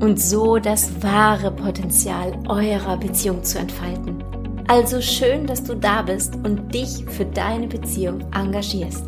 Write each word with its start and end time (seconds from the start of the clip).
und 0.00 0.18
so 0.20 0.58
das 0.58 1.02
wahre 1.02 1.50
Potenzial 1.50 2.32
eurer 2.48 2.96
Beziehung 2.96 3.44
zu 3.44 3.58
entfalten. 3.58 4.24
Also 4.66 5.00
schön, 5.00 5.46
dass 5.46 5.62
du 5.62 5.74
da 5.74 6.02
bist 6.02 6.34
und 6.36 6.72
dich 6.74 7.04
für 7.06 7.26
deine 7.26 7.66
Beziehung 7.66 8.20
engagierst. 8.32 9.04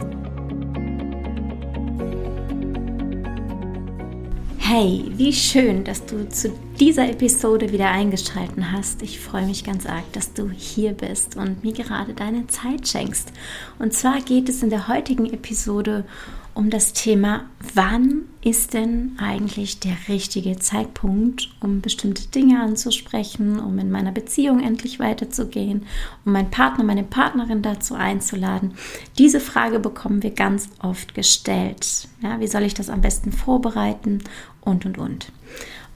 Hey, 4.59 5.05
wie 5.17 5.33
schön, 5.33 5.85
dass 5.85 6.05
du 6.07 6.29
zu 6.29 6.51
dieser 6.81 7.09
Episode 7.09 7.73
wieder 7.73 7.91
eingeschaltet 7.91 8.65
hast. 8.73 9.03
Ich 9.03 9.21
freue 9.21 9.47
mich 9.47 9.65
ganz 9.65 9.87
arg, 9.87 10.11
dass 10.13 10.33
du 10.33 10.51
hier 10.51 10.93
bist 10.93 11.37
und 11.37 11.63
mir 11.63 11.73
gerade 11.73 12.15
deine 12.15 12.47
Zeit 12.47 12.89
schenkst. 12.89 13.33
Und 13.79 13.93
zwar 13.93 14.21
geht 14.21 14.49
es 14.49 14.63
in 14.63 14.71
der 14.71 14.89
heutigen 14.89 15.27
Episode 15.33 16.05
um 16.07 16.42
das 16.73 16.95
Thema, 16.95 17.45
wann 17.75 18.23
ist 18.43 18.75
denn 18.75 19.13
eigentlich 19.19 19.79
der 19.79 19.97
richtige 20.09 20.59
Zeitpunkt, 20.59 21.51
um 21.61 21.81
bestimmte 21.81 22.29
Dinge 22.29 22.61
anzusprechen, 22.61 23.61
um 23.61 23.79
in 23.79 23.91
meiner 23.91 24.11
Beziehung 24.11 24.61
endlich 24.61 24.99
weiterzugehen, 24.99 25.87
um 26.25 26.33
meinen 26.33 26.51
Partner, 26.51 26.83
meine 26.83 27.05
Partnerin 27.05 27.63
dazu 27.63 27.95
einzuladen. 27.95 28.73
Diese 29.19 29.39
Frage 29.39 29.79
bekommen 29.79 30.23
wir 30.23 30.31
ganz 30.31 30.71
oft 30.83 31.15
gestellt. 31.15 32.09
Ja, 32.23 32.41
wie 32.41 32.49
soll 32.49 32.63
ich 32.63 32.75
das 32.75 32.91
am 32.91 33.03
besten 33.03 33.33
vorbereiten 33.33 34.23
und, 34.63 34.87
und, 34.87 34.99
und. 34.99 35.33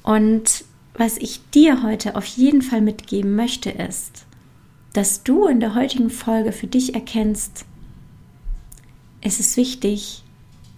Und 0.03 0.65
was 0.95 1.17
ich 1.17 1.41
dir 1.51 1.83
heute 1.83 2.17
auf 2.17 2.27
jeden 2.27 2.63
Fall 2.63 2.83
mitgeben 2.83 3.35
möchte, 3.35 3.71
ist, 3.71 4.27
dass 4.93 5.23
du 5.23 5.47
in 5.47 5.61
der 5.61 5.75
heutigen 5.75 6.11
Folge 6.11 6.53
für 6.53 6.67
dich 6.67 6.95
erkennst, 6.95 7.65
es 9.21 9.41
ist 9.41 9.57
wichtig, 9.57 10.23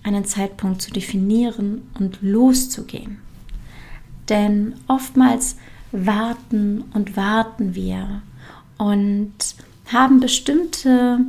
einen 0.09 0.25
Zeitpunkt 0.25 0.83
zu 0.83 0.91
definieren 0.91 1.83
und 1.99 2.19
loszugehen. 2.23 3.19
Denn 4.29 4.75
oftmals 4.89 5.57
warten 5.93 6.85
und 6.93 7.17
warten 7.17 7.75
wir 7.75 8.23
und 8.77 9.33
haben 9.87 10.21
bestimmte 10.21 11.21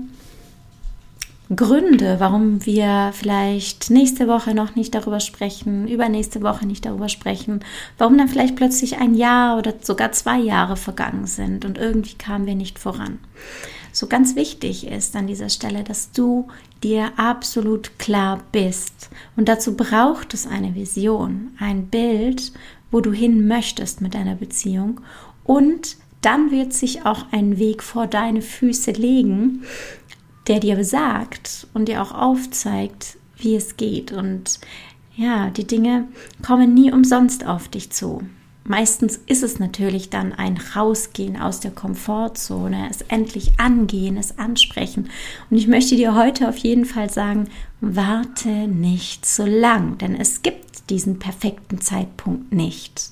Gründe, 1.55 2.17
warum 2.19 2.63
wir 2.65 3.11
vielleicht 3.13 3.89
nächste 3.89 4.27
Woche 4.27 4.53
noch 4.53 4.75
nicht 4.75 4.93
darüber 4.93 5.19
sprechen, 5.19 5.87
übernächste 5.87 6.43
Woche 6.43 6.67
nicht 6.67 6.85
darüber 6.85 7.09
sprechen, 7.09 7.61
warum 7.97 8.17
dann 8.19 8.27
vielleicht 8.27 8.55
plötzlich 8.55 8.99
ein 8.99 9.15
Jahr 9.15 9.57
oder 9.57 9.73
sogar 9.81 10.11
zwei 10.11 10.37
Jahre 10.37 10.75
vergangen 10.75 11.25
sind 11.25 11.65
und 11.65 11.79
irgendwie 11.79 12.15
kamen 12.15 12.45
wir 12.45 12.53
nicht 12.53 12.77
voran. 12.77 13.17
So 13.91 14.07
ganz 14.07 14.35
wichtig 14.35 14.87
ist 14.87 15.15
an 15.15 15.27
dieser 15.27 15.49
Stelle, 15.49 15.83
dass 15.83 16.11
du 16.11 16.47
dir 16.83 17.11
absolut 17.17 17.97
klar 17.99 18.41
bist. 18.51 19.09
Und 19.35 19.49
dazu 19.49 19.75
braucht 19.75 20.33
es 20.33 20.47
eine 20.47 20.75
Vision, 20.75 21.51
ein 21.59 21.87
Bild, 21.87 22.51
wo 22.91 23.01
du 23.01 23.11
hin 23.11 23.47
möchtest 23.47 24.01
mit 24.01 24.13
deiner 24.13 24.35
Beziehung. 24.35 25.01
Und 25.43 25.97
dann 26.21 26.51
wird 26.51 26.73
sich 26.73 27.05
auch 27.05 27.25
ein 27.31 27.57
Weg 27.57 27.81
vor 27.81 28.07
deine 28.07 28.41
Füße 28.41 28.91
legen, 28.91 29.63
der 30.47 30.59
dir 30.59 30.83
sagt 30.83 31.67
und 31.73 31.87
dir 31.87 32.01
auch 32.01 32.13
aufzeigt, 32.13 33.17
wie 33.37 33.55
es 33.55 33.77
geht. 33.77 34.11
Und 34.11 34.59
ja, 35.15 35.49
die 35.49 35.65
Dinge 35.65 36.07
kommen 36.45 36.73
nie 36.73 36.91
umsonst 36.91 37.45
auf 37.45 37.67
dich 37.67 37.91
zu. 37.91 38.23
Meistens 38.69 39.19
ist 39.25 39.41
es 39.41 39.57
natürlich 39.57 40.11
dann 40.11 40.31
ein 40.31 40.59
Rausgehen 40.75 41.41
aus 41.41 41.59
der 41.59 41.71
Komfortzone, 41.71 42.87
es 42.87 43.01
endlich 43.01 43.59
angehen, 43.59 44.15
es 44.15 44.37
ansprechen. 44.37 45.09
Und 45.49 45.57
ich 45.57 45.65
möchte 45.65 45.95
dir 45.95 46.13
heute 46.13 46.47
auf 46.47 46.57
jeden 46.57 46.85
Fall 46.85 47.09
sagen, 47.09 47.49
warte 47.81 48.67
nicht 48.67 49.25
so 49.25 49.43
lang, 49.43 49.97
denn 49.97 50.13
es 50.13 50.43
gibt 50.43 50.87
diesen 50.91 51.17
perfekten 51.17 51.81
Zeitpunkt 51.81 52.53
nicht. 52.53 53.09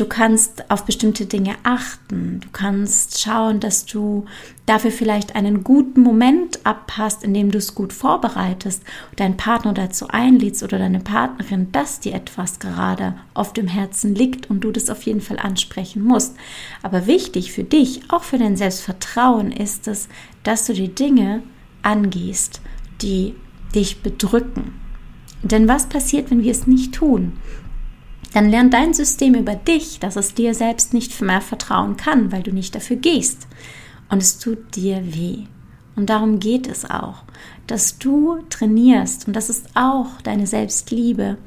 Du 0.00 0.06
kannst 0.06 0.70
auf 0.70 0.86
bestimmte 0.86 1.26
Dinge 1.26 1.56
achten. 1.62 2.40
Du 2.40 2.48
kannst 2.52 3.20
schauen, 3.20 3.60
dass 3.60 3.84
du 3.84 4.24
dafür 4.64 4.92
vielleicht 4.92 5.36
einen 5.36 5.62
guten 5.62 6.00
Moment 6.00 6.64
abpasst, 6.64 7.22
in 7.22 7.34
dem 7.34 7.50
du 7.50 7.58
es 7.58 7.74
gut 7.74 7.92
vorbereitest, 7.92 8.82
deinen 9.16 9.36
Partner 9.36 9.74
dazu 9.74 10.08
einlädst 10.08 10.62
oder 10.62 10.78
deine 10.78 11.00
Partnerin, 11.00 11.70
dass 11.72 12.00
dir 12.00 12.14
etwas 12.14 12.60
gerade 12.60 13.14
auf 13.34 13.52
dem 13.52 13.68
Herzen 13.68 14.14
liegt 14.14 14.48
und 14.48 14.60
du 14.60 14.70
das 14.70 14.88
auf 14.88 15.02
jeden 15.02 15.20
Fall 15.20 15.38
ansprechen 15.38 16.02
musst. 16.02 16.34
Aber 16.82 17.06
wichtig 17.06 17.52
für 17.52 17.64
dich, 17.64 18.00
auch 18.08 18.22
für 18.22 18.38
dein 18.38 18.56
Selbstvertrauen, 18.56 19.52
ist 19.52 19.86
es, 19.86 20.08
dass 20.44 20.64
du 20.64 20.72
die 20.72 20.94
Dinge 20.94 21.42
angehst, 21.82 22.62
die 23.02 23.34
dich 23.74 24.00
bedrücken. 24.00 24.80
Denn 25.42 25.68
was 25.68 25.90
passiert, 25.90 26.30
wenn 26.30 26.42
wir 26.42 26.52
es 26.52 26.66
nicht 26.66 26.94
tun? 26.94 27.34
Dann 28.32 28.48
lernt 28.48 28.74
dein 28.74 28.94
System 28.94 29.34
über 29.34 29.56
dich, 29.56 29.98
dass 29.98 30.16
es 30.16 30.34
dir 30.34 30.54
selbst 30.54 30.94
nicht 30.94 31.20
mehr 31.20 31.40
vertrauen 31.40 31.96
kann, 31.96 32.30
weil 32.30 32.42
du 32.42 32.52
nicht 32.52 32.74
dafür 32.74 32.96
gehst. 32.96 33.48
Und 34.08 34.22
es 34.22 34.38
tut 34.38 34.76
dir 34.76 35.14
weh. 35.14 35.44
Und 35.96 36.10
darum 36.10 36.38
geht 36.38 36.68
es 36.68 36.88
auch, 36.88 37.24
dass 37.66 37.98
du 37.98 38.38
trainierst, 38.48 39.26
und 39.26 39.34
das 39.34 39.50
ist 39.50 39.66
auch 39.74 40.20
deine 40.22 40.46
Selbstliebe, 40.46 41.38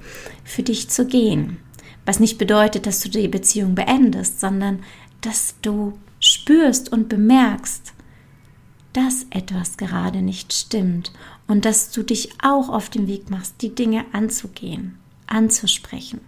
für 0.44 0.64
dich 0.64 0.90
zu 0.90 1.06
gehen. 1.06 1.58
Was 2.06 2.20
nicht 2.20 2.38
bedeutet, 2.38 2.86
dass 2.86 3.00
du 3.00 3.10
die 3.10 3.30
Beziehung 3.30 3.76
beendest, 3.76 4.42
sondern 4.42 4.80
dass 5.22 5.56
du 5.62 5.94
spürst 6.20 6.92
und 6.92 7.08
bemerkst, 7.08 7.94
dass 8.92 9.26
etwas 9.30 9.78
gerade 9.78 10.22
nicht 10.22 10.54
stimmt 10.54 11.12
und 11.48 11.66
dass 11.66 11.92
du 11.92 12.04
dich 12.04 12.30
auch 12.44 12.70
auf 12.70 12.90
den 12.90 13.08
Weg 13.08 13.30
machst, 13.30 13.62
die 13.62 13.74
Dinge 13.74 14.06
anzugehen, 14.12 15.00
anzusprechen 15.28 16.20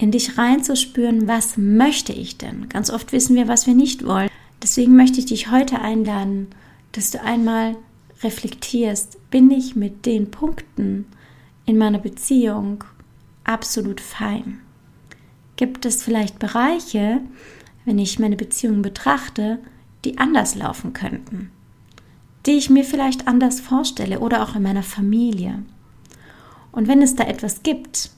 in 0.00 0.10
dich 0.10 0.38
reinzuspüren, 0.38 1.28
was 1.28 1.58
möchte 1.58 2.14
ich 2.14 2.38
denn? 2.38 2.70
Ganz 2.70 2.88
oft 2.88 3.12
wissen 3.12 3.36
wir, 3.36 3.48
was 3.48 3.66
wir 3.66 3.74
nicht 3.74 4.06
wollen. 4.06 4.30
Deswegen 4.62 4.96
möchte 4.96 5.18
ich 5.18 5.26
dich 5.26 5.50
heute 5.50 5.82
einladen, 5.82 6.48
dass 6.92 7.10
du 7.10 7.22
einmal 7.22 7.76
reflektierst, 8.22 9.18
bin 9.30 9.50
ich 9.50 9.76
mit 9.76 10.06
den 10.06 10.30
Punkten 10.30 11.04
in 11.66 11.76
meiner 11.76 11.98
Beziehung 11.98 12.82
absolut 13.44 14.00
fein? 14.00 14.60
Gibt 15.56 15.84
es 15.84 16.02
vielleicht 16.02 16.38
Bereiche, 16.38 17.20
wenn 17.84 17.98
ich 17.98 18.18
meine 18.18 18.36
Beziehung 18.36 18.80
betrachte, 18.80 19.58
die 20.06 20.16
anders 20.16 20.54
laufen 20.54 20.94
könnten? 20.94 21.50
Die 22.46 22.52
ich 22.52 22.70
mir 22.70 22.84
vielleicht 22.84 23.28
anders 23.28 23.60
vorstelle 23.60 24.20
oder 24.20 24.42
auch 24.42 24.56
in 24.56 24.62
meiner 24.62 24.82
Familie? 24.82 25.62
Und 26.72 26.88
wenn 26.88 27.02
es 27.02 27.16
da 27.16 27.24
etwas 27.24 27.62
gibt, 27.62 28.10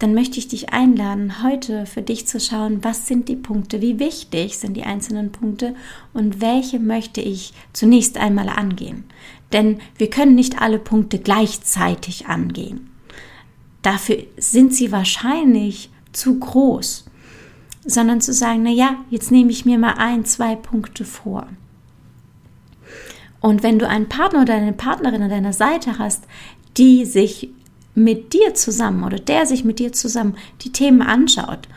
dann 0.00 0.14
möchte 0.14 0.38
ich 0.38 0.48
dich 0.48 0.72
einladen, 0.72 1.42
heute 1.42 1.84
für 1.84 2.00
dich 2.00 2.26
zu 2.26 2.40
schauen, 2.40 2.82
was 2.82 3.06
sind 3.06 3.28
die 3.28 3.36
Punkte, 3.36 3.82
wie 3.82 3.98
wichtig 3.98 4.56
sind 4.56 4.74
die 4.74 4.84
einzelnen 4.84 5.30
Punkte 5.30 5.74
und 6.14 6.40
welche 6.40 6.80
möchte 6.80 7.20
ich 7.20 7.52
zunächst 7.74 8.16
einmal 8.16 8.48
angehen. 8.48 9.04
Denn 9.52 9.78
wir 9.98 10.08
können 10.08 10.34
nicht 10.34 10.60
alle 10.60 10.78
Punkte 10.78 11.18
gleichzeitig 11.18 12.26
angehen. 12.28 12.88
Dafür 13.82 14.24
sind 14.38 14.74
sie 14.74 14.90
wahrscheinlich 14.90 15.90
zu 16.12 16.38
groß, 16.38 17.04
sondern 17.84 18.22
zu 18.22 18.32
sagen, 18.32 18.62
na 18.62 18.70
ja, 18.70 19.04
jetzt 19.10 19.30
nehme 19.30 19.50
ich 19.50 19.66
mir 19.66 19.78
mal 19.78 19.94
ein, 19.98 20.24
zwei 20.24 20.56
Punkte 20.56 21.04
vor. 21.04 21.46
Und 23.40 23.62
wenn 23.62 23.78
du 23.78 23.86
einen 23.86 24.08
Partner 24.08 24.42
oder 24.42 24.54
eine 24.54 24.72
Partnerin 24.72 25.22
an 25.22 25.30
deiner 25.30 25.52
Seite 25.52 25.98
hast, 25.98 26.24
die 26.78 27.04
sich 27.04 27.50
mit 28.04 28.32
dir 28.32 28.54
zusammen 28.54 29.04
oder 29.04 29.18
der 29.18 29.46
sich 29.46 29.64
mit 29.64 29.78
dir 29.78 29.92
zusammen 29.92 30.36
die 30.62 30.72
Themen 30.72 31.02
anschaut, 31.02 31.68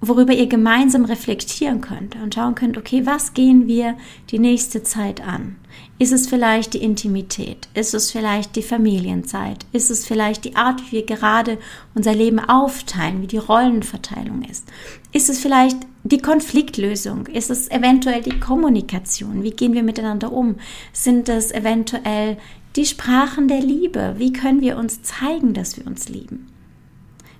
worüber 0.00 0.32
ihr 0.32 0.46
gemeinsam 0.46 1.04
reflektieren 1.04 1.80
könnt 1.80 2.16
und 2.16 2.34
schauen 2.34 2.54
könnt, 2.54 2.76
okay, 2.76 3.06
was 3.06 3.34
gehen 3.34 3.66
wir 3.66 3.96
die 4.30 4.38
nächste 4.38 4.82
Zeit 4.82 5.26
an? 5.26 5.56
Ist 5.98 6.12
es 6.12 6.26
vielleicht 6.26 6.74
die 6.74 6.82
Intimität? 6.82 7.68
Ist 7.74 7.94
es 7.94 8.10
vielleicht 8.10 8.56
die 8.56 8.62
Familienzeit? 8.62 9.64
Ist 9.72 9.90
es 9.90 10.06
vielleicht 10.06 10.44
die 10.44 10.56
Art, 10.56 10.82
wie 10.86 10.96
wir 10.96 11.06
gerade 11.06 11.58
unser 11.94 12.14
Leben 12.14 12.40
aufteilen, 12.40 13.22
wie 13.22 13.26
die 13.26 13.38
Rollenverteilung 13.38 14.42
ist? 14.42 14.66
Ist 15.12 15.30
es 15.30 15.38
vielleicht 15.38 15.78
die 16.02 16.18
Konfliktlösung? 16.18 17.26
Ist 17.26 17.50
es 17.50 17.70
eventuell 17.70 18.22
die 18.22 18.38
Kommunikation? 18.40 19.42
Wie 19.42 19.52
gehen 19.52 19.72
wir 19.72 19.82
miteinander 19.82 20.32
um? 20.32 20.56
Sind 20.92 21.28
es 21.28 21.52
eventuell 21.52 22.36
die 22.76 22.86
Sprachen 22.86 23.48
der 23.48 23.60
Liebe. 23.60 24.14
Wie 24.18 24.32
können 24.32 24.60
wir 24.60 24.76
uns 24.76 25.02
zeigen, 25.02 25.54
dass 25.54 25.76
wir 25.76 25.86
uns 25.86 26.08
lieben? 26.08 26.48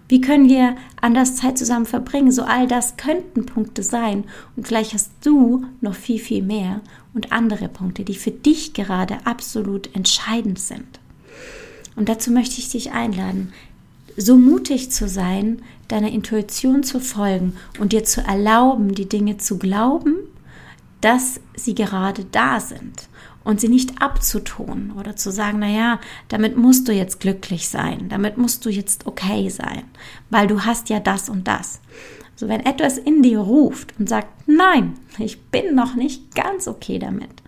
Wie 0.06 0.20
können 0.20 0.48
wir 0.48 0.76
anders 1.00 1.36
Zeit 1.36 1.58
zusammen 1.58 1.86
verbringen? 1.86 2.30
So 2.30 2.42
all 2.42 2.68
das 2.68 2.96
könnten 2.96 3.46
Punkte 3.46 3.82
sein. 3.82 4.24
Und 4.54 4.68
vielleicht 4.68 4.92
hast 4.92 5.12
du 5.22 5.64
noch 5.80 5.94
viel, 5.94 6.18
viel 6.18 6.42
mehr 6.42 6.82
und 7.14 7.32
andere 7.32 7.68
Punkte, 7.68 8.04
die 8.04 8.14
für 8.14 8.30
dich 8.30 8.74
gerade 8.74 9.26
absolut 9.26 9.94
entscheidend 9.94 10.58
sind. 10.58 11.00
Und 11.96 12.08
dazu 12.08 12.30
möchte 12.30 12.58
ich 12.58 12.68
dich 12.68 12.92
einladen, 12.92 13.52
so 14.16 14.36
mutig 14.36 14.92
zu 14.92 15.08
sein, 15.08 15.62
deiner 15.88 16.12
Intuition 16.12 16.82
zu 16.82 17.00
folgen 17.00 17.54
und 17.80 17.92
dir 17.92 18.04
zu 18.04 18.20
erlauben, 18.20 18.94
die 18.94 19.08
Dinge 19.08 19.38
zu 19.38 19.58
glauben, 19.58 20.16
dass 21.00 21.40
sie 21.56 21.74
gerade 21.74 22.24
da 22.24 22.60
sind 22.60 23.08
und 23.44 23.60
sie 23.60 23.68
nicht 23.68 24.00
abzutun 24.02 24.92
oder 24.98 25.16
zu 25.16 25.30
sagen, 25.30 25.58
na 25.60 25.68
ja, 25.68 26.00
damit 26.28 26.56
musst 26.56 26.88
du 26.88 26.92
jetzt 26.92 27.20
glücklich 27.20 27.68
sein, 27.68 28.08
damit 28.08 28.38
musst 28.38 28.64
du 28.64 28.70
jetzt 28.70 29.06
okay 29.06 29.48
sein, 29.50 29.84
weil 30.30 30.46
du 30.46 30.64
hast 30.64 30.88
ja 30.88 30.98
das 30.98 31.28
und 31.28 31.46
das. 31.46 31.80
So 32.36 32.48
wenn 32.48 32.66
etwas 32.66 32.98
in 32.98 33.22
dir 33.22 33.38
ruft 33.38 33.94
und 33.98 34.08
sagt, 34.08 34.28
nein, 34.48 34.94
ich 35.18 35.40
bin 35.42 35.74
noch 35.74 35.94
nicht 35.94 36.34
ganz 36.34 36.66
okay 36.66 36.98
damit. 36.98 37.44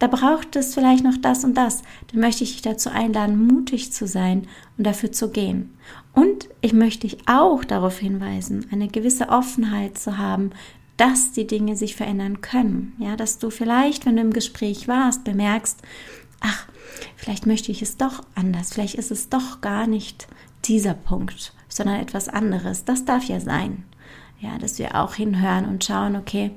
Da 0.00 0.06
braucht 0.06 0.56
es 0.56 0.74
vielleicht 0.74 1.04
noch 1.04 1.18
das 1.20 1.44
und 1.44 1.54
das. 1.54 1.82
Dann 2.10 2.20
möchte 2.20 2.42
ich 2.42 2.52
dich 2.52 2.62
dazu 2.62 2.88
einladen, 2.88 3.46
mutig 3.46 3.92
zu 3.92 4.06
sein 4.06 4.48
und 4.78 4.86
dafür 4.86 5.12
zu 5.12 5.30
gehen. 5.30 5.74
Und 6.14 6.48
ich 6.62 6.72
möchte 6.72 7.06
dich 7.06 7.18
auch 7.28 7.64
darauf 7.64 7.98
hinweisen, 7.98 8.66
eine 8.72 8.88
gewisse 8.88 9.28
Offenheit 9.28 9.98
zu 9.98 10.16
haben 10.16 10.52
dass 11.00 11.32
die 11.32 11.46
Dinge 11.46 11.76
sich 11.76 11.96
verändern 11.96 12.42
können. 12.42 12.92
Ja, 12.98 13.16
dass 13.16 13.38
du 13.38 13.48
vielleicht, 13.48 14.04
wenn 14.04 14.16
du 14.16 14.22
im 14.22 14.34
Gespräch 14.34 14.86
warst, 14.86 15.24
bemerkst, 15.24 15.80
ach, 16.40 16.66
vielleicht 17.16 17.46
möchte 17.46 17.72
ich 17.72 17.80
es 17.80 17.96
doch 17.96 18.22
anders, 18.34 18.74
vielleicht 18.74 18.96
ist 18.96 19.10
es 19.10 19.30
doch 19.30 19.62
gar 19.62 19.86
nicht 19.86 20.28
dieser 20.66 20.92
Punkt, 20.92 21.54
sondern 21.70 22.00
etwas 22.00 22.28
anderes. 22.28 22.84
Das 22.84 23.06
darf 23.06 23.24
ja 23.24 23.40
sein. 23.40 23.84
Ja, 24.40 24.58
dass 24.58 24.78
wir 24.78 24.94
auch 24.94 25.14
hinhören 25.14 25.64
und 25.64 25.82
schauen, 25.82 26.16
okay, 26.16 26.50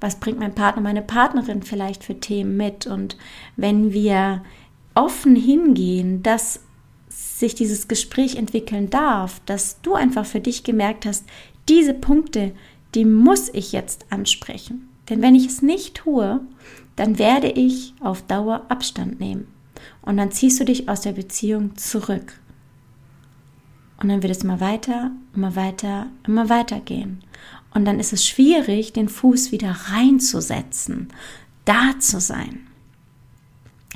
was 0.00 0.20
bringt 0.20 0.38
mein 0.38 0.54
Partner, 0.54 0.82
meine 0.82 1.02
Partnerin 1.02 1.64
vielleicht 1.64 2.04
für 2.04 2.20
Themen 2.20 2.56
mit? 2.56 2.86
Und 2.86 3.16
wenn 3.56 3.92
wir 3.92 4.44
offen 4.94 5.34
hingehen, 5.34 6.22
dass 6.22 6.60
sich 7.08 7.56
dieses 7.56 7.88
Gespräch 7.88 8.36
entwickeln 8.36 8.90
darf, 8.90 9.40
dass 9.44 9.80
du 9.80 9.94
einfach 9.94 10.24
für 10.24 10.40
dich 10.40 10.62
gemerkt 10.62 11.04
hast, 11.04 11.24
diese 11.68 11.94
Punkte, 11.94 12.52
die 12.94 13.04
muss 13.04 13.48
ich 13.52 13.72
jetzt 13.72 14.06
ansprechen. 14.10 14.88
Denn 15.08 15.22
wenn 15.22 15.34
ich 15.34 15.46
es 15.46 15.62
nicht 15.62 15.96
tue, 15.96 16.40
dann 16.96 17.18
werde 17.18 17.48
ich 17.48 17.94
auf 18.00 18.22
Dauer 18.22 18.66
Abstand 18.68 19.20
nehmen. 19.20 19.46
Und 20.02 20.16
dann 20.16 20.32
ziehst 20.32 20.58
du 20.60 20.64
dich 20.64 20.88
aus 20.88 21.02
der 21.02 21.12
Beziehung 21.12 21.76
zurück. 21.76 22.40
Und 24.00 24.08
dann 24.08 24.22
wird 24.22 24.32
es 24.32 24.44
immer 24.44 24.60
weiter, 24.60 25.10
immer 25.34 25.56
weiter, 25.56 26.06
immer 26.26 26.48
weiter 26.48 26.80
gehen. 26.80 27.22
Und 27.74 27.84
dann 27.84 28.00
ist 28.00 28.12
es 28.12 28.26
schwierig, 28.26 28.92
den 28.92 29.08
Fuß 29.08 29.52
wieder 29.52 29.70
reinzusetzen, 29.70 31.08
da 31.64 31.98
zu 31.98 32.20
sein. 32.20 32.66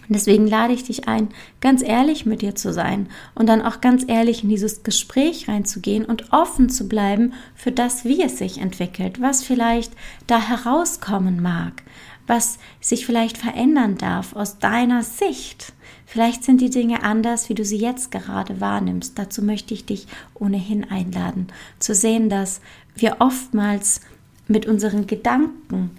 Deswegen 0.09 0.47
lade 0.47 0.73
ich 0.73 0.85
dich 0.85 1.09
ein, 1.09 1.29
ganz 1.61 1.83
ehrlich 1.83 2.27
mit 2.27 2.43
dir 2.43 2.55
zu 2.55 2.73
sein 2.73 3.09
und 3.35 3.49
dann 3.49 3.63
auch 3.63 3.81
ganz 3.81 4.05
ehrlich 4.07 4.43
in 4.43 4.49
dieses 4.49 4.83
Gespräch 4.83 5.49
reinzugehen 5.49 6.05
und 6.05 6.33
offen 6.33 6.69
zu 6.69 6.89
bleiben 6.89 7.35
für 7.55 7.73
das, 7.73 8.05
wie 8.05 8.23
es 8.23 8.39
sich 8.39 8.59
entwickelt, 8.59 9.21
was 9.21 9.45
vielleicht 9.45 9.93
da 10.27 10.41
herauskommen 10.41 11.41
mag, 11.41 11.83
was 12.27 12.59
sich 12.81 13.07
vielleicht 13.07 13.39
verändern 13.39 13.97
darf 13.97 14.35
aus 14.35 14.59
deiner 14.59 15.03
Sicht. 15.03 15.73
Vielleicht 16.05 16.45
sind 16.45 16.61
die 16.61 16.71
Dinge 16.71 17.05
anders, 17.05 17.49
wie 17.49 17.55
du 17.55 17.65
sie 17.65 17.79
jetzt 17.79 18.11
gerade 18.11 18.61
wahrnimmst. 18.61 19.19
Dazu 19.19 19.43
möchte 19.43 19.73
ich 19.73 19.87
dich 19.87 20.07
ohnehin 20.35 20.91
einladen, 20.91 21.47
zu 21.79 21.95
sehen, 21.95 22.29
dass 22.29 22.61
wir 22.95 23.17
oftmals 23.21 24.01
mit 24.49 24.67
unseren 24.67 25.07
Gedanken 25.07 25.91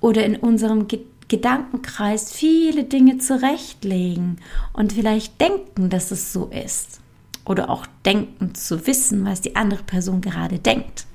oder 0.00 0.24
in 0.24 0.36
unserem 0.36 0.86
Gedanken 0.86 1.17
Gedankenkreis 1.28 2.32
viele 2.32 2.84
Dinge 2.84 3.18
zurechtlegen 3.18 4.38
und 4.72 4.94
vielleicht 4.94 5.40
denken, 5.40 5.90
dass 5.90 6.10
es 6.10 6.32
so 6.32 6.46
ist. 6.46 7.00
Oder 7.44 7.70
auch 7.70 7.86
denken 8.04 8.54
zu 8.54 8.86
wissen, 8.86 9.24
was 9.24 9.40
die 9.40 9.56
andere 9.56 9.82
Person 9.82 10.20
gerade 10.20 10.58
denkt. 10.58 11.06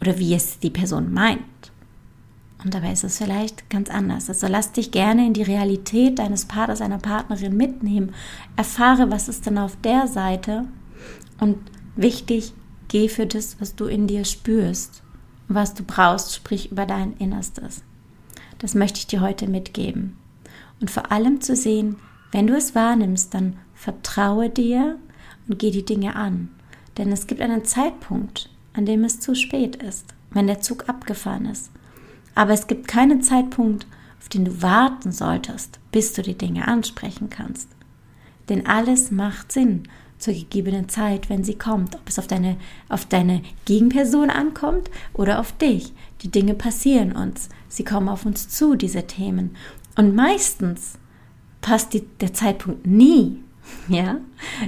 Oder 0.00 0.18
wie 0.18 0.34
es 0.34 0.58
die 0.58 0.70
Person 0.70 1.12
meint. 1.12 1.40
Und 2.64 2.74
dabei 2.74 2.92
ist 2.92 3.04
es 3.04 3.18
vielleicht 3.18 3.70
ganz 3.70 3.88
anders. 3.88 4.28
Also 4.28 4.46
lass 4.46 4.72
dich 4.72 4.90
gerne 4.90 5.26
in 5.26 5.32
die 5.32 5.42
Realität 5.42 6.18
deines 6.18 6.44
Partners, 6.44 6.80
einer 6.80 6.98
Partnerin 6.98 7.56
mitnehmen. 7.56 8.14
Erfahre, 8.56 9.10
was 9.10 9.28
ist 9.28 9.46
denn 9.46 9.58
auf 9.58 9.76
der 9.82 10.06
Seite. 10.06 10.66
Und 11.38 11.58
wichtig, 11.96 12.52
geh 12.88 13.08
für 13.08 13.26
das, 13.26 13.60
was 13.60 13.76
du 13.76 13.86
in 13.86 14.06
dir 14.06 14.24
spürst. 14.24 15.02
Was 15.48 15.74
du 15.74 15.84
brauchst, 15.84 16.34
sprich 16.34 16.70
über 16.70 16.86
dein 16.86 17.16
Innerstes. 17.16 17.82
Das 18.60 18.74
möchte 18.74 18.98
ich 18.98 19.06
dir 19.06 19.20
heute 19.20 19.48
mitgeben. 19.48 20.16
Und 20.80 20.90
vor 20.90 21.10
allem 21.10 21.40
zu 21.40 21.56
sehen, 21.56 21.96
wenn 22.30 22.46
du 22.46 22.54
es 22.54 22.74
wahrnimmst, 22.74 23.34
dann 23.34 23.56
vertraue 23.74 24.48
dir 24.48 24.98
und 25.48 25.58
geh 25.58 25.70
die 25.70 25.84
Dinge 25.84 26.14
an. 26.14 26.50
Denn 26.96 27.10
es 27.10 27.26
gibt 27.26 27.40
einen 27.40 27.64
Zeitpunkt, 27.64 28.50
an 28.74 28.86
dem 28.86 29.02
es 29.04 29.18
zu 29.18 29.34
spät 29.34 29.76
ist, 29.76 30.14
wenn 30.30 30.46
der 30.46 30.60
Zug 30.60 30.88
abgefahren 30.88 31.46
ist. 31.46 31.70
Aber 32.34 32.52
es 32.52 32.66
gibt 32.66 32.86
keinen 32.86 33.22
Zeitpunkt, 33.22 33.86
auf 34.20 34.28
den 34.28 34.44
du 34.44 34.62
warten 34.62 35.10
solltest, 35.10 35.80
bis 35.90 36.12
du 36.12 36.22
die 36.22 36.38
Dinge 36.38 36.68
ansprechen 36.68 37.30
kannst. 37.30 37.68
Denn 38.48 38.66
alles 38.66 39.10
macht 39.10 39.52
Sinn 39.52 39.88
zur 40.20 40.34
gegebenen 40.34 40.88
Zeit, 40.88 41.28
wenn 41.28 41.42
sie 41.42 41.56
kommt, 41.56 41.96
ob 41.96 42.02
es 42.06 42.18
auf 42.18 42.26
deine, 42.26 42.56
auf 42.88 43.06
deine 43.06 43.42
Gegenperson 43.64 44.30
ankommt 44.30 44.90
oder 45.14 45.40
auf 45.40 45.52
dich. 45.52 45.92
Die 46.22 46.30
Dinge 46.30 46.54
passieren 46.54 47.12
uns, 47.12 47.48
sie 47.68 47.84
kommen 47.84 48.08
auf 48.08 48.26
uns 48.26 48.48
zu, 48.48 48.76
diese 48.76 49.06
Themen. 49.06 49.56
Und 49.96 50.14
meistens 50.14 50.98
passt 51.60 51.94
die, 51.94 52.02
der 52.20 52.32
Zeitpunkt 52.32 52.86
nie, 52.86 53.38
ja, 53.88 54.18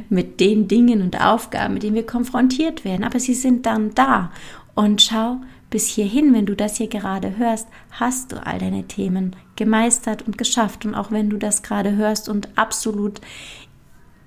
mit 0.08 0.40
den 0.40 0.68
Dingen 0.68 1.02
und 1.02 1.20
Aufgaben, 1.20 1.74
mit 1.74 1.82
denen 1.82 1.96
wir 1.96 2.06
konfrontiert 2.06 2.84
werden, 2.84 3.04
aber 3.04 3.20
sie 3.20 3.34
sind 3.34 3.66
dann 3.66 3.94
da. 3.94 4.32
Und 4.74 5.02
schau, 5.02 5.38
bis 5.72 5.86
hierhin, 5.86 6.34
wenn 6.34 6.46
du 6.46 6.54
das 6.54 6.76
hier 6.76 6.86
gerade 6.86 7.38
hörst, 7.38 7.66
hast 7.90 8.32
du 8.32 8.46
all 8.46 8.58
deine 8.58 8.86
Themen 8.86 9.34
gemeistert 9.56 10.22
und 10.22 10.36
geschafft. 10.36 10.84
Und 10.84 10.94
auch 10.94 11.10
wenn 11.10 11.30
du 11.30 11.38
das 11.38 11.62
gerade 11.62 11.96
hörst 11.96 12.28
und 12.28 12.48
absolut 12.56 13.22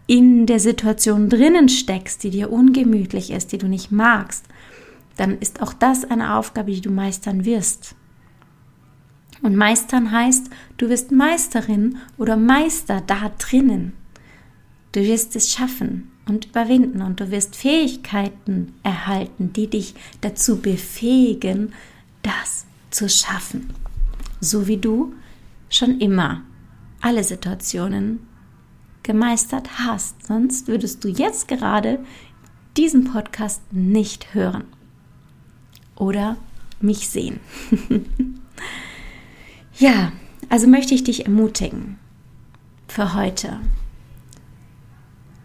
in 0.07 0.46
der 0.46 0.60
Situation 0.60 1.30
drinnen 1.30 1.69
steckst, 1.69 2.24
die 2.24 2.30
dir 2.30 2.52
ungemütlich 2.52 3.32
ist, 3.32 3.51
die 3.51 3.58
du 3.58 3.68
nicht 3.68 3.91
magst, 3.91 4.46
dann 5.18 5.39
ist 5.39 5.62
auch 5.62 5.74
das 5.74 6.06
eine 6.06 6.36
Aufgabe, 6.36 6.72
die 6.72 6.82
du 6.82 6.91
meistern 6.91 7.46
wirst. 7.46 7.96
Und 9.41 9.56
meistern 9.56 10.12
heißt, 10.12 10.50
du 10.77 10.89
wirst 10.89 11.12
Meisterin 11.12 11.98
oder 12.18 12.38
Meister 12.38 13.01
da 13.06 13.32
drinnen. 13.38 13.94
Du 14.91 15.01
wirst 15.01 15.36
es 15.36 15.51
schaffen 15.51 16.12
und 16.27 16.46
überwinden 16.46 17.01
und 17.01 17.20
du 17.20 17.32
wirst 17.32 17.56
Fähigkeiten 17.56 18.74
erhalten, 18.84 19.53
die 19.53 19.68
dich 19.68 19.94
dazu 20.22 20.62
befähigen, 20.62 21.74
das 22.24 22.65
zu 22.91 23.10
schaffen. 23.10 23.74
So 24.39 24.68
wie 24.68 24.77
du 24.77 25.13
schon 25.70 26.00
immer 26.00 26.41
alle 27.01 27.24
Situationen 27.24 28.20
gemeistert 29.05 29.79
hast. 29.79 30.25
Sonst 30.25 30.67
würdest 30.67 31.03
du 31.03 31.07
jetzt 31.07 31.47
gerade 31.47 32.03
diesen 32.75 33.05
Podcast 33.05 33.62
nicht 33.71 34.33
hören 34.33 34.65
oder 35.95 36.35
mich 36.81 37.07
sehen. 37.07 37.39
ja, 39.77 40.12
also 40.50 40.67
möchte 40.67 40.93
ich 40.93 41.03
dich 41.03 41.25
ermutigen 41.25 41.97
für 42.88 43.13
heute, 43.13 43.59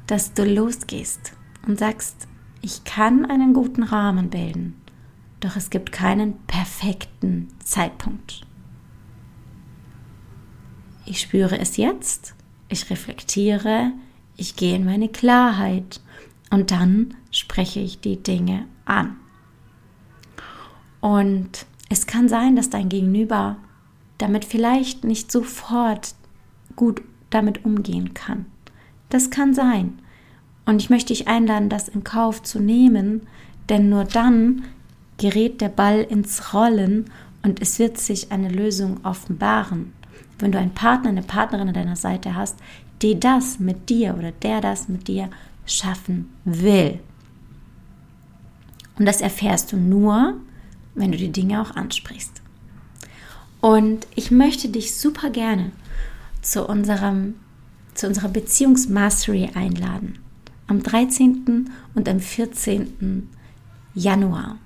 dass 0.06 0.32
du 0.34 0.44
losgehst 0.44 1.32
und 1.66 1.78
sagst, 1.78 2.26
ich 2.62 2.84
kann 2.84 3.26
einen 3.26 3.54
guten 3.54 3.82
Rahmen 3.82 4.30
bilden, 4.30 4.74
doch 5.38 5.56
es 5.56 5.70
gibt 5.70 5.92
keinen 5.92 6.38
perfekten 6.46 7.48
Zeitpunkt. 7.62 8.46
Ich 11.06 11.20
spüre 11.20 11.58
es 11.58 11.76
jetzt 11.76 12.34
ich 12.70 12.90
reflektiere, 12.90 13.92
ich 14.36 14.56
gehe 14.56 14.76
in 14.76 14.84
meine 14.84 15.08
Klarheit 15.08 16.00
und 16.50 16.70
dann 16.70 17.14
spreche 17.30 17.80
ich 17.80 18.00
die 18.00 18.22
Dinge 18.22 18.66
an. 18.84 19.16
Und 21.00 21.66
es 21.88 22.06
kann 22.06 22.28
sein, 22.28 22.56
dass 22.56 22.70
dein 22.70 22.88
Gegenüber 22.88 23.56
damit 24.18 24.44
vielleicht 24.44 25.04
nicht 25.04 25.32
sofort 25.32 26.14
gut 26.76 27.02
damit 27.30 27.64
umgehen 27.64 28.14
kann. 28.14 28.46
Das 29.08 29.30
kann 29.30 29.54
sein. 29.54 29.98
Und 30.66 30.80
ich 30.80 30.90
möchte 30.90 31.08
dich 31.08 31.26
einladen, 31.26 31.68
das 31.68 31.88
in 31.88 32.04
Kauf 32.04 32.42
zu 32.42 32.60
nehmen, 32.60 33.26
denn 33.68 33.88
nur 33.88 34.04
dann 34.04 34.64
gerät 35.16 35.60
der 35.60 35.68
Ball 35.68 36.02
ins 36.02 36.54
Rollen 36.54 37.10
und 37.42 37.60
es 37.60 37.78
wird 37.78 37.98
sich 37.98 38.30
eine 38.30 38.48
Lösung 38.48 39.04
offenbaren 39.04 39.92
wenn 40.38 40.52
du 40.52 40.58
einen 40.58 40.74
Partner, 40.74 41.10
eine 41.10 41.22
Partnerin 41.22 41.68
an 41.68 41.74
deiner 41.74 41.96
Seite 41.96 42.34
hast, 42.34 42.58
die 43.02 43.18
das 43.18 43.58
mit 43.58 43.88
dir 43.88 44.16
oder 44.16 44.32
der 44.32 44.60
das 44.60 44.88
mit 44.88 45.08
dir 45.08 45.30
schaffen 45.66 46.30
will. 46.44 46.98
Und 48.98 49.06
das 49.06 49.20
erfährst 49.20 49.72
du 49.72 49.76
nur, 49.76 50.34
wenn 50.94 51.12
du 51.12 51.18
die 51.18 51.32
Dinge 51.32 51.62
auch 51.62 51.76
ansprichst. 51.76 52.42
Und 53.60 54.06
ich 54.14 54.30
möchte 54.30 54.68
dich 54.68 54.96
super 54.96 55.30
gerne 55.30 55.72
zu 56.42 56.66
unserem 56.66 57.34
zu 57.94 58.06
unserer 58.06 58.28
Beziehungsmastery 58.28 59.50
einladen. 59.54 60.18
Am 60.66 60.82
13. 60.82 61.70
und 61.94 62.08
am 62.08 62.20
14. 62.20 63.28
Januar. 63.94 64.58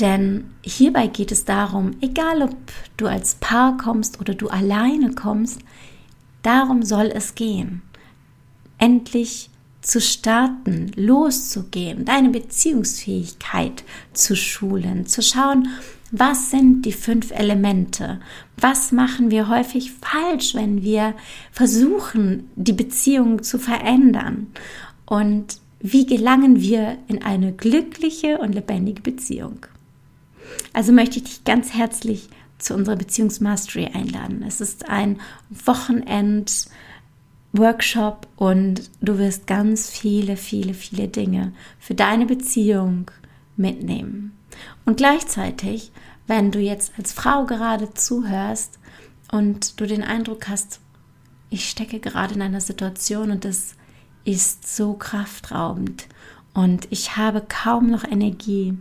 Denn 0.00 0.44
hierbei 0.62 1.08
geht 1.08 1.32
es 1.32 1.44
darum, 1.44 1.92
egal 2.00 2.42
ob 2.42 2.56
du 2.96 3.06
als 3.06 3.34
Paar 3.36 3.76
kommst 3.76 4.20
oder 4.20 4.34
du 4.34 4.48
alleine 4.48 5.12
kommst, 5.12 5.60
darum 6.42 6.82
soll 6.82 7.06
es 7.06 7.34
gehen. 7.34 7.82
Endlich 8.78 9.50
zu 9.80 10.00
starten, 10.00 10.92
loszugehen, 10.94 12.04
deine 12.04 12.28
Beziehungsfähigkeit 12.28 13.84
zu 14.12 14.36
schulen, 14.36 15.06
zu 15.06 15.22
schauen, 15.22 15.68
was 16.10 16.50
sind 16.50 16.82
die 16.82 16.92
fünf 16.92 17.32
Elemente? 17.32 18.20
Was 18.56 18.92
machen 18.92 19.30
wir 19.30 19.48
häufig 19.48 19.92
falsch, 19.92 20.54
wenn 20.54 20.82
wir 20.82 21.14
versuchen, 21.52 22.48
die 22.56 22.72
Beziehung 22.72 23.42
zu 23.42 23.58
verändern? 23.58 24.46
Und 25.04 25.58
wie 25.80 26.06
gelangen 26.06 26.60
wir 26.60 26.98
in 27.08 27.22
eine 27.22 27.52
glückliche 27.52 28.38
und 28.38 28.54
lebendige 28.54 29.02
Beziehung? 29.02 29.66
Also 30.72 30.92
möchte 30.92 31.18
ich 31.18 31.24
dich 31.24 31.44
ganz 31.44 31.74
herzlich 31.74 32.28
zu 32.58 32.74
unserer 32.74 32.96
Beziehungsmastery 32.96 33.86
einladen. 33.86 34.44
Es 34.46 34.60
ist 34.60 34.88
ein 34.88 35.20
Wochenend 35.50 36.66
Workshop 37.52 38.26
und 38.36 38.90
du 39.00 39.18
wirst 39.18 39.46
ganz 39.46 39.88
viele, 39.88 40.36
viele, 40.36 40.74
viele 40.74 41.08
Dinge 41.08 41.52
für 41.78 41.94
deine 41.94 42.26
Beziehung 42.26 43.10
mitnehmen. 43.56 44.36
Und 44.84 44.98
gleichzeitig, 44.98 45.92
wenn 46.26 46.50
du 46.50 46.58
jetzt 46.58 46.92
als 46.98 47.12
Frau 47.12 47.46
gerade 47.46 47.94
zuhörst 47.94 48.78
und 49.32 49.80
du 49.80 49.86
den 49.86 50.02
Eindruck 50.02 50.48
hast, 50.48 50.80
ich 51.50 51.68
stecke 51.68 52.00
gerade 52.00 52.34
in 52.34 52.42
einer 52.42 52.60
Situation 52.60 53.30
und 53.30 53.44
es 53.44 53.74
ist 54.24 54.74
so 54.74 54.92
kraftraubend 54.92 56.06
und 56.52 56.86
ich 56.90 57.16
habe 57.16 57.42
kaum 57.48 57.90
noch 57.90 58.04
Energie, 58.04 58.76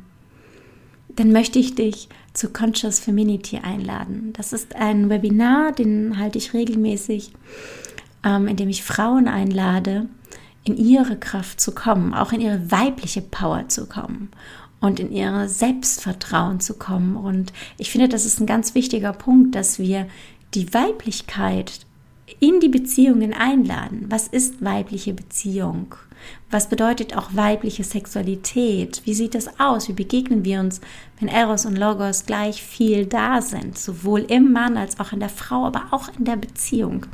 dann 1.18 1.32
möchte 1.32 1.60
ich 1.60 1.76
dich 1.76 2.08
zu 2.34 2.50
Conscious 2.50 3.00
Femininity 3.00 3.58
einladen. 3.58 4.32
Das 4.34 4.54
ist 4.54 4.76
ein 4.76 5.10
Webinar, 5.10 5.72
den 5.72 6.18
halte 6.18 6.38
ich 6.38 6.54
regelmäßig, 6.54 7.34
ähm, 8.24 8.48
in 8.48 8.56
dem 8.56 8.70
ich 8.70 8.84
Frauen 8.84 9.28
einlade, 9.28 10.08
in 10.64 10.78
ihre 10.78 11.18
Kraft 11.18 11.60
zu 11.60 11.74
kommen, 11.74 12.14
auch 12.14 12.32
in 12.32 12.42
ihre 12.42 12.72
weibliche 12.72 13.22
Power 13.22 13.68
zu 13.68 13.88
kommen 13.88 14.30
und 14.80 15.00
in 15.00 15.12
ihr 15.12 15.48
Selbstvertrauen 15.50 16.60
zu 16.60 16.76
kommen. 16.76 17.16
Und 17.16 17.52
ich 17.80 17.90
finde, 17.90 18.10
das 18.10 18.26
ist 18.26 18.40
ein 18.40 18.46
ganz 18.46 18.76
wichtiger 18.76 19.14
Punkt, 19.14 19.56
dass 19.56 19.80
wir 19.80 20.08
die 20.54 20.72
Weiblichkeit 20.74 21.87
in 22.40 22.60
die 22.60 22.70
Beziehungen 22.70 23.34
einladen. 23.34 24.06
Was 24.10 24.28
ist 24.28 24.64
weibliche 24.64 25.14
Beziehung? 25.14 25.96
Was 26.50 26.70
bedeutet 26.70 27.16
auch 27.16 27.30
weibliche 27.34 27.84
Sexualität? 27.84 29.02
Wie 29.06 29.14
sieht 29.14 29.36
das 29.36 29.60
aus? 29.60 29.88
Wie 29.88 29.94
begegnen 29.94 30.44
wir 30.44 30.60
uns, 30.60 30.82
wenn 31.20 31.30
Eros 31.30 31.66
und 31.66 31.78
Logos 31.78 32.26
gleich 32.26 32.62
viel 32.62 33.06
da 33.06 33.42
sind? 33.42 33.78
Sowohl 33.78 34.22
im 34.22 34.52
Mann 34.52 34.78
als 34.78 35.00
auch 35.00 35.14
in 35.14 35.20
der 35.20 35.30
Frau, 35.30 35.66
aber 35.66 35.86
auch 35.92 36.10
in 36.18 36.26
der 36.26 36.36
Beziehung. 36.36 37.06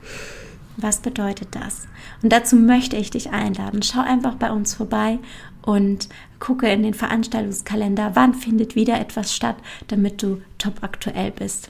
Was 0.77 0.99
bedeutet 0.99 1.49
das? 1.51 1.87
Und 2.21 2.33
dazu 2.33 2.55
möchte 2.55 2.95
ich 2.95 3.11
dich 3.11 3.31
einladen. 3.31 3.83
Schau 3.83 4.01
einfach 4.01 4.35
bei 4.35 4.51
uns 4.51 4.73
vorbei 4.73 5.19
und 5.61 6.09
gucke 6.39 6.67
in 6.71 6.83
den 6.83 6.93
Veranstaltungskalender, 6.93 8.11
wann 8.15 8.33
findet 8.33 8.75
wieder 8.75 8.99
etwas 8.99 9.35
statt, 9.35 9.55
damit 9.87 10.23
du 10.23 10.41
top 10.57 10.81
aktuell 10.81 11.31
bist. 11.31 11.69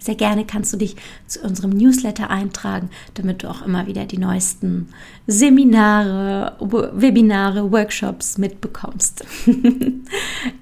Sehr 0.00 0.16
gerne 0.16 0.44
kannst 0.44 0.72
du 0.72 0.76
dich 0.76 0.96
zu 1.26 1.40
unserem 1.40 1.70
Newsletter 1.70 2.30
eintragen, 2.30 2.90
damit 3.14 3.42
du 3.42 3.50
auch 3.50 3.62
immer 3.62 3.86
wieder 3.86 4.06
die 4.06 4.18
neuesten 4.18 4.88
Seminare, 5.26 6.56
Webinare, 6.60 7.70
Workshops 7.70 8.38
mitbekommst. 8.38 9.24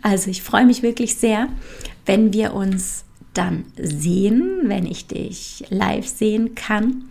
also 0.03 0.31
ich 0.31 0.43
freue 0.43 0.67
mich 0.67 0.83
wirklich 0.83 1.15
sehr, 1.15 1.49
wenn 2.05 2.33
wir 2.33 2.53
uns 2.53 3.05
dann 3.33 3.65
sehen, 3.77 4.63
wenn 4.65 4.85
ich 4.85 5.07
dich 5.07 5.65
live 5.71 6.07
sehen 6.07 6.55
kann. 6.55 7.05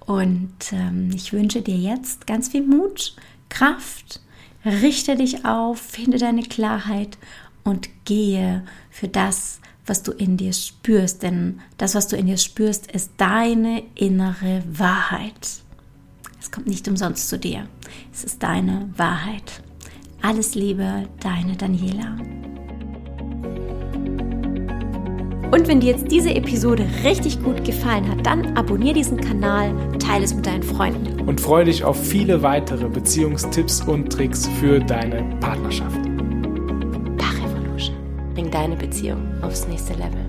Und 0.00 0.72
ähm, 0.72 1.10
ich 1.14 1.32
wünsche 1.32 1.62
dir 1.62 1.76
jetzt 1.76 2.26
ganz 2.26 2.48
viel 2.48 2.66
Mut, 2.66 3.14
Kraft, 3.48 4.20
Richte 4.66 5.14
dich 5.14 5.44
auf, 5.44 5.78
finde 5.78 6.18
deine 6.18 6.42
Klarheit 6.42 7.18
und 7.62 7.88
gehe 8.04 8.64
für 8.90 9.06
das, 9.06 9.60
was 9.86 10.02
du 10.02 10.12
in 10.12 10.36
dir 10.36 10.52
spürst. 10.52 11.22
Denn 11.22 11.60
das, 11.78 11.94
was 11.94 12.08
du 12.08 12.16
in 12.16 12.26
dir 12.26 12.38
spürst, 12.38 12.90
ist 12.90 13.12
deine 13.16 13.82
innere 13.94 14.62
Wahrheit. 14.70 15.62
Es 16.40 16.50
kommt 16.50 16.66
nicht 16.66 16.86
umsonst 16.88 17.28
zu 17.28 17.38
dir. 17.38 17.66
Es 18.12 18.24
ist 18.24 18.42
deine 18.42 18.90
Wahrheit. 18.96 19.62
Alles 20.22 20.54
Liebe, 20.54 21.04
deine 21.20 21.56
Daniela. 21.56 22.16
Und 25.52 25.68
wenn 25.68 25.80
dir 25.80 25.92
jetzt 25.92 26.10
diese 26.10 26.34
Episode 26.34 26.86
richtig 27.04 27.42
gut 27.42 27.64
gefallen 27.64 28.08
hat, 28.10 28.26
dann 28.26 28.56
abonniere 28.56 28.94
diesen 28.94 29.20
Kanal, 29.20 29.72
teile 29.98 30.24
es 30.24 30.34
mit 30.34 30.44
deinen 30.44 30.62
Freunden. 30.62 31.20
Und 31.20 31.40
freue 31.40 31.64
dich 31.64 31.84
auf 31.84 31.96
viele 32.04 32.42
weitere 32.42 32.88
Beziehungstipps 32.88 33.80
und 33.82 34.12
Tricks 34.12 34.48
für 34.60 34.80
deine 34.80 35.22
Partnerschaft. 35.40 36.15
Bring 38.46 38.52
deine 38.52 38.76
Beziehung 38.76 39.42
aufs 39.42 39.66
nächste 39.66 39.94
Level. 39.94 40.25